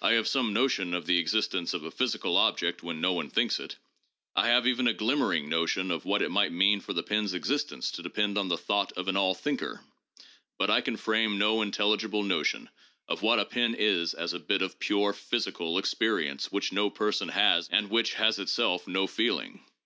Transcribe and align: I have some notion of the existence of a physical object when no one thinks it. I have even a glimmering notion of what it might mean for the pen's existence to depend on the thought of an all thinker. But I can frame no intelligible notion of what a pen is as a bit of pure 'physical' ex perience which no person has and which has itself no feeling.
I 0.00 0.12
have 0.12 0.26
some 0.28 0.54
notion 0.54 0.94
of 0.94 1.04
the 1.04 1.18
existence 1.18 1.74
of 1.74 1.84
a 1.84 1.90
physical 1.90 2.38
object 2.38 2.82
when 2.82 3.02
no 3.02 3.12
one 3.12 3.28
thinks 3.28 3.60
it. 3.60 3.76
I 4.34 4.48
have 4.48 4.66
even 4.66 4.88
a 4.88 4.94
glimmering 4.94 5.50
notion 5.50 5.90
of 5.90 6.06
what 6.06 6.22
it 6.22 6.30
might 6.30 6.52
mean 6.52 6.80
for 6.80 6.94
the 6.94 7.02
pen's 7.02 7.34
existence 7.34 7.90
to 7.90 8.02
depend 8.02 8.38
on 8.38 8.48
the 8.48 8.56
thought 8.56 8.92
of 8.92 9.08
an 9.08 9.16
all 9.18 9.34
thinker. 9.34 9.82
But 10.58 10.70
I 10.70 10.80
can 10.80 10.96
frame 10.96 11.36
no 11.36 11.60
intelligible 11.60 12.22
notion 12.22 12.70
of 13.06 13.20
what 13.20 13.38
a 13.38 13.44
pen 13.44 13.74
is 13.78 14.14
as 14.14 14.32
a 14.32 14.38
bit 14.40 14.62
of 14.62 14.78
pure 14.78 15.12
'physical' 15.12 15.76
ex 15.76 15.92
perience 15.92 16.46
which 16.46 16.72
no 16.72 16.88
person 16.88 17.28
has 17.28 17.68
and 17.68 17.90
which 17.90 18.14
has 18.14 18.38
itself 18.38 18.88
no 18.88 19.06
feeling. 19.06 19.60